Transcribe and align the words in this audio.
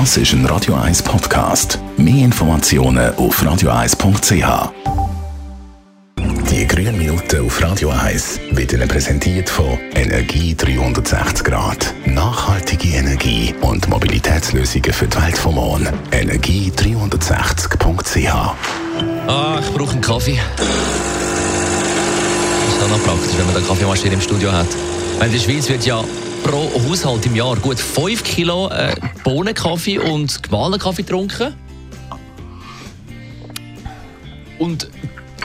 Das 0.00 0.16
ist 0.16 0.32
ein 0.32 0.44
Radio 0.46 0.74
1 0.74 1.04
Podcast. 1.04 1.78
Mehr 1.96 2.24
Informationen 2.24 3.14
auf 3.14 3.40
radio1.ch. 3.40 4.72
Die 6.50 6.66
grünen 6.66 6.98
Minuten 6.98 7.46
auf 7.46 7.62
Radio 7.62 7.90
1 7.90 8.40
werden 8.50 8.88
präsentiert 8.88 9.48
von 9.48 9.78
Energie 9.94 10.56
360 10.56 11.44
Grad. 11.44 11.94
Nachhaltige 12.06 12.96
Energie 12.96 13.54
und 13.60 13.88
Mobilitätslösungen 13.88 14.92
für 14.92 15.06
die 15.06 15.16
Welt 15.16 15.38
vom 15.38 15.54
Morgen. 15.54 15.86
Energie360.ch. 16.10 18.34
Ah, 19.28 19.60
ich 19.60 19.70
brauche 19.76 19.92
einen 19.92 20.00
Kaffee. 20.00 20.40
Das 20.56 20.66
ist 22.74 22.82
auch 22.82 22.88
noch 22.88 23.04
praktisch, 23.04 23.38
wenn 23.38 23.46
man 23.46 23.56
eine 23.56 23.64
Kaffeemaschine 23.64 24.14
im 24.14 24.20
Studio 24.20 24.50
hat. 24.50 24.66
In 25.24 25.30
der 25.30 25.38
Schweiz 25.38 25.68
wird 25.68 25.86
ja 25.86 26.02
pro 26.42 26.68
Haushalt 26.88 27.24
im 27.26 27.36
Jahr 27.36 27.54
gut 27.54 27.78
5 27.78 28.24
Kilo 28.24 28.70
äh, 28.70 28.92
Bohnenkaffee 29.24 29.98
und 29.98 30.42
gemahlenen 30.42 30.78
Kaffee 30.78 31.02
getrunken. 31.02 31.54
Und 34.58 34.88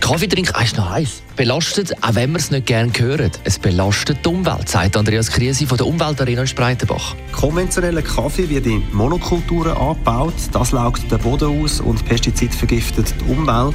Kaffee 0.00 0.28
trinken 0.28 0.52
ah, 0.54 0.62
ist 0.62 0.76
noch 0.76 0.90
heiß. 0.90 1.22
Belastet, 1.36 1.92
auch 2.02 2.14
wenn 2.14 2.30
wir 2.30 2.38
es 2.38 2.50
nicht 2.50 2.66
gerne 2.66 2.92
hören. 2.96 3.30
Es 3.44 3.58
belastet 3.58 4.18
die 4.24 4.28
Umwelt, 4.28 4.68
sagt 4.68 4.96
Andreas 4.96 5.30
Kriesi 5.30 5.66
von 5.66 5.78
der 5.78 5.86
Umweltarena 5.86 6.42
in 6.42 6.46
Spreitenbach. 6.46 7.14
Konventioneller 7.32 8.02
Kaffee 8.02 8.48
wird 8.48 8.66
in 8.66 8.82
Monokulturen 8.92 9.76
angebaut. 9.76 10.34
Das 10.52 10.72
laugt 10.72 11.10
den 11.10 11.18
Boden 11.18 11.62
aus 11.62 11.80
und 11.80 12.04
Pestizid 12.04 12.54
vergiftet 12.54 13.14
die 13.20 13.32
Umwelt. 13.32 13.74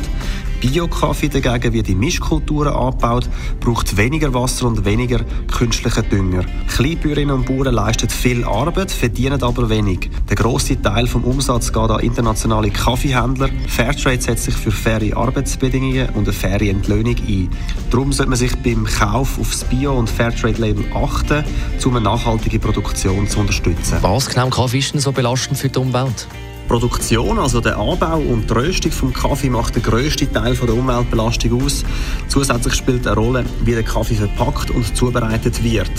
Bio-Kaffee 0.62 1.28
dagegen 1.28 1.74
wird 1.74 1.90
in 1.90 1.98
Mischkulturen 1.98 2.72
angebaut, 2.74 3.28
braucht 3.60 3.98
weniger 3.98 4.32
Wasser 4.34 4.68
und 4.68 4.86
weniger 4.86 5.20
künstlichen 5.52 6.08
Dünger. 6.10 6.46
Kleinbäuerinnen 6.68 7.36
und 7.36 7.46
Bauern 7.48 7.74
leisten 7.74 8.08
viel 8.10 8.46
Arbeit, 8.46 8.92
verdienen 8.92 9.42
aber 9.42 9.70
wenig. 9.70 10.12
Der 10.30 10.36
grosse 10.36 10.80
Teil 10.80 11.08
vom 11.08 11.24
Umsatz 11.24 11.74
geht 11.74 11.90
an 11.90 12.00
internationale 12.02 12.70
Kaffeehändler. 12.70 13.50
Fairtrade 13.68 14.22
setzt 14.22 14.44
sich 14.44 14.54
für 14.54 14.72
faire 14.72 15.18
Arbeitsbedingungen 15.18 16.10
und 16.10 16.26
eine 16.26 16.34
faire 16.34 16.62
Entlöhnung 16.62 17.16
ein. 17.28 17.50
Darum 17.90 18.14
sollte 18.14 18.30
man 18.30 18.38
sich 18.38 18.56
beim 18.58 18.86
Kauf 18.86 19.40
auf 19.40 19.50
das 19.50 19.64
Bio- 19.64 19.98
und 19.98 20.10
Fairtrade-Label 20.10 20.86
achten, 20.94 21.44
um 21.84 21.96
eine 21.96 22.06
nachhaltige 22.06 22.60
Produktion 22.60 23.28
zu 23.28 23.40
unterstützen. 23.40 23.98
Was 24.02 24.30
genau 24.30 24.50
Kaffee 24.50 24.78
ist 24.78 24.94
denn 24.94 25.02
so 25.02 25.12
belastend 25.12 25.58
für 25.58 25.70
die 25.70 25.80
Umwelt? 25.80 26.28
Produktion, 26.72 27.38
also 27.38 27.60
der 27.60 27.78
Anbau 27.78 28.20
und 28.20 28.50
die 28.50 28.54
Röstung 28.54 28.94
vom 28.94 29.12
Kaffee 29.12 29.50
macht 29.50 29.76
den 29.76 29.84
grössten 29.84 30.32
Teil 30.32 30.56
der 30.56 30.74
Umweltbelastung 30.74 31.62
aus. 31.62 31.84
Zusätzlich 32.30 32.76
spielt 32.76 33.06
eine 33.06 33.18
Rolle, 33.18 33.44
wie 33.66 33.74
der 33.74 33.84
Kaffee 33.84 34.16
verpackt 34.16 34.72
und 34.72 34.96
zubereitet 34.96 35.62
wird. 35.66 35.92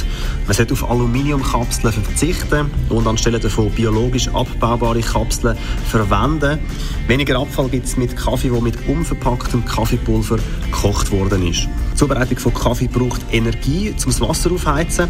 Man 0.47 0.57
sollte 0.57 0.73
auf 0.73 0.91
Aluminiumkapseln 0.91 1.93
verzichten 1.93 2.71
und 2.89 3.07
anstelle 3.07 3.39
davon 3.39 3.71
biologisch 3.73 4.29
abbaubare 4.29 5.03
Kapseln 5.03 5.59
verwenden. 5.91 6.59
Weniger 7.07 7.39
Abfall 7.39 7.69
gibt 7.69 7.85
es 7.85 7.99
mit 7.99 8.17
Kaffee, 8.17 8.49
der 8.49 8.63
mit 8.63 8.89
unverpacktem 8.89 9.67
Kaffeepulver 9.67 10.39
gekocht 10.65 11.13
worden 11.13 11.47
ist. 11.47 11.69
Die 12.03 12.09
Zubereitung 12.09 12.39
von 12.39 12.53
Kaffee 12.53 12.89
braucht 12.89 13.21
Energie, 13.31 13.91
um 13.91 14.07
das 14.07 14.21
Wasser 14.21 14.51
aufheizen. 14.51 15.07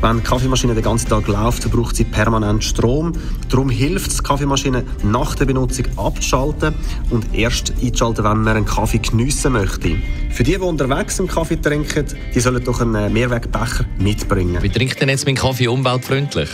Wenn 0.00 0.18
die 0.18 0.22
Kaffeemaschine 0.22 0.74
den 0.74 0.84
ganzen 0.84 1.08
Tag 1.08 1.26
läuft, 1.26 1.68
braucht 1.72 1.96
sie 1.96 2.04
permanent 2.04 2.62
Strom. 2.62 3.14
Darum 3.48 3.68
hilft 3.68 4.12
es, 4.12 4.18
die 4.18 4.22
Kaffeemaschine 4.22 4.84
nach 5.02 5.34
der 5.34 5.46
Benutzung 5.46 5.86
abzuschalten 5.96 6.72
und 7.10 7.34
erst 7.34 7.72
einzuschalten, 7.82 8.22
wenn 8.22 8.42
man 8.44 8.56
einen 8.58 8.64
Kaffee 8.64 8.98
geniessen 8.98 9.54
möchte. 9.54 9.96
Für 10.30 10.44
die, 10.44 10.52
die 10.52 10.58
unterwegs 10.58 11.18
einen 11.18 11.26
Kaffee 11.26 11.60
trinken, 11.60 12.06
die 12.32 12.38
sollen 12.38 12.62
doch 12.62 12.80
einen 12.80 13.12
Mehrwegbecher 13.12 13.84
mitbringen. 13.98 14.62
Wie 14.62 14.68
trinkt 14.68 15.00
denn 15.00 15.08
jetzt 15.08 15.26
mein 15.26 15.34
Kaffee 15.34 15.66
umweltfreundlich? 15.66 16.50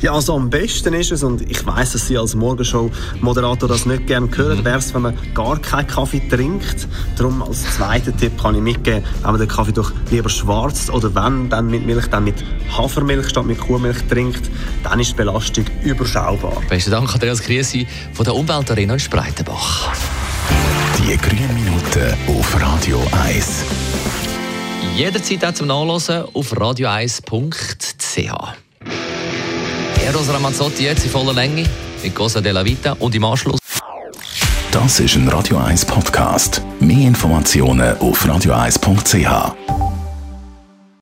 Ja, 0.00 0.12
also 0.12 0.36
am 0.36 0.48
besten 0.48 0.94
ist 0.94 1.10
es, 1.10 1.24
und 1.24 1.50
ich 1.50 1.66
weiß, 1.66 1.92
dass 1.92 2.06
Sie 2.06 2.16
als 2.16 2.36
Morgenshow-Moderator 2.36 3.68
das 3.68 3.84
nicht 3.84 4.06
gerne 4.06 4.28
hören, 4.32 4.58
mhm. 4.58 4.64
wäre 4.64 4.78
es, 4.78 4.94
wenn 4.94 5.02
man 5.02 5.18
gar 5.34 5.58
keinen 5.58 5.88
Kaffee 5.88 6.22
trinkt. 6.28 6.86
Darum 7.16 7.42
als 7.42 7.64
zweiten 7.74 8.16
Tipp 8.16 8.40
kann 8.40 8.54
ich 8.54 8.60
mitgeben, 8.60 9.02
wenn 9.22 9.30
man 9.32 9.40
den 9.40 9.48
Kaffee 9.48 9.72
doch 9.72 9.92
lieber 10.10 10.28
schwarz 10.28 10.88
oder 10.88 11.12
wenn, 11.16 11.48
dann 11.48 11.68
mit 11.68 11.84
Milch, 11.84 12.06
dann 12.06 12.22
mit 12.24 12.36
Hafermilch 12.76 13.28
statt 13.28 13.46
mit 13.46 13.58
Kuhmilch 13.58 14.06
trinkt, 14.08 14.48
dann 14.84 15.00
ist 15.00 15.10
die 15.10 15.16
Belastung 15.16 15.64
überschaubar. 15.82 16.62
Besten 16.68 16.92
Dank, 16.92 17.12
Andreas 17.12 17.42
Griesi 17.42 17.88
von 18.12 18.24
der 18.24 18.36
Umweltarena 18.36 18.94
in 18.94 19.00
Spreitenbach. 19.00 19.90
Die 20.98 21.16
grünen 21.16 21.54
Minuten 21.54 22.14
auf 22.28 22.60
Radio 22.60 23.02
1. 23.24 23.64
Jederzeit 24.96 25.44
auch 25.44 25.54
zum 25.54 25.66
Nachlesen 25.66 26.24
auf 26.34 26.52
radio1.ch. 26.52 28.67
Eros 30.08 30.32
Ramazzotti 30.32 30.84
jetzt 30.84 31.04
in 31.04 31.10
voller 31.10 31.34
Länge 31.34 31.64
mit 32.02 32.14
Cosa 32.14 32.40
della 32.40 32.64
Vita 32.64 32.96
und 32.98 33.14
im 33.14 33.24
Anschluss. 33.24 33.58
Das 34.70 35.00
ist 35.00 35.16
ein 35.16 35.28
Radio 35.28 35.58
1 35.58 35.84
Podcast. 35.84 36.62
Mehr 36.80 37.08
Informationen 37.08 37.94
auf 37.98 38.24
radio1.ch. 38.24 39.77